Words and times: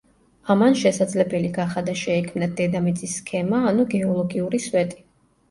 ამან 0.53 0.77
შესაძლებელი 0.79 1.51
გახადა 1.57 1.95
შეექმნათ 2.05 2.57
დედამიწის 2.63 3.15
სქემა, 3.21 3.61
ანუ 3.75 3.87
გეოლოგიური 3.95 4.63
სვეტი. 4.67 5.01